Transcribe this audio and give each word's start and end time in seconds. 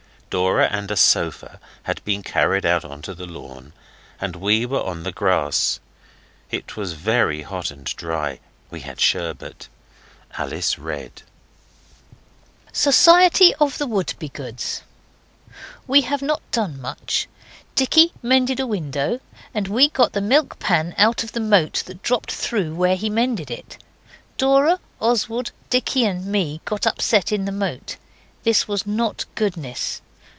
Dora 0.31 0.67
and 0.71 0.89
a 0.89 0.95
sofa 0.95 1.59
had 1.83 2.01
been 2.05 2.23
carried 2.23 2.65
out 2.65 2.85
on 2.85 3.01
to 3.01 3.13
the 3.13 3.25
lawn, 3.25 3.73
and 4.21 4.37
we 4.37 4.65
were 4.65 4.81
on 4.81 5.03
the 5.03 5.11
grass. 5.11 5.81
It 6.49 6.77
was 6.77 6.93
very 6.93 7.41
hot 7.41 7.69
and 7.69 7.83
dry. 7.83 8.39
We 8.69 8.79
had 8.79 9.01
sherbet. 9.01 9.67
Alice 10.37 10.79
read: 10.79 11.23
'"Society 12.71 13.53
of 13.55 13.77
the 13.77 13.85
Wouldbegoods. 13.87 14.83
'"We 15.85 15.99
have 16.03 16.21
not 16.21 16.41
done 16.51 16.79
much. 16.79 17.27
Dicky 17.75 18.13
mended 18.23 18.61
a 18.61 18.65
window, 18.65 19.19
and 19.53 19.67
we 19.67 19.89
got 19.89 20.13
the 20.13 20.21
milk 20.21 20.59
pan 20.59 20.95
out 20.97 21.23
of 21.25 21.33
the 21.33 21.41
moat 21.41 21.83
that 21.87 22.03
dropped 22.03 22.31
through 22.31 22.73
where 22.73 22.95
he 22.95 23.09
mended 23.09 23.51
it. 23.51 23.83
Dora, 24.37 24.79
Oswald, 25.01 25.51
Dicky 25.69 26.05
and 26.05 26.25
me 26.25 26.61
got 26.63 26.87
upset 26.87 27.33
in 27.33 27.43
the 27.43 27.51
moat. 27.51 27.97
This 28.43 28.65
was 28.65 28.87
not 28.87 29.25
goodness. 29.35 30.01